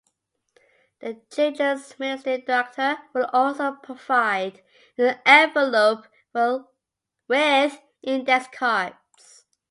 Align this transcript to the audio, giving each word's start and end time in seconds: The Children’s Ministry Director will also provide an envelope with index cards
The 1.01 1.21
Children’s 1.31 1.99
Ministry 1.99 2.41
Director 2.41 2.97
will 3.13 3.29
also 3.31 3.73
provide 3.73 4.63
an 4.97 5.19
envelope 5.27 6.07
with 7.29 7.77
index 8.01 8.47
cards 8.51 9.45